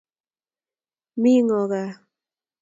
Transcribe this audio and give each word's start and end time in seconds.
Mi 1.21 1.33
ng'o 1.45 1.61
kaa? 1.71 1.91